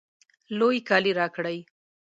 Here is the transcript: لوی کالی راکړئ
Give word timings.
لوی 0.57 0.79
کالی 0.89 1.11
راکړئ 1.19 1.59